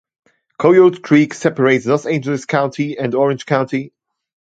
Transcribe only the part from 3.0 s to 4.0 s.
Orange County.